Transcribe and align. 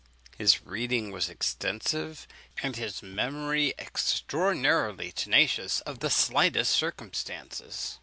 His 0.35 0.65
reading 0.65 1.11
was 1.11 1.29
extensive, 1.29 2.27
and 2.63 2.75
his 2.75 3.03
memory 3.03 3.75
extraordinarily 3.77 5.11
tenacious 5.11 5.79
of 5.81 5.99
the 5.99 6.09
slightest 6.09 6.73
circumstances. 6.75 7.99